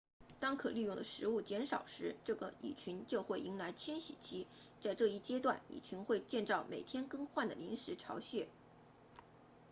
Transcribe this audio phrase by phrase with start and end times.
[0.39, 4.47] 当可利用的食物减少时这个蚁群就会迎来迁徙期
[4.79, 8.47] 在这一阶段蚁群会建造每天更换的临时巢穴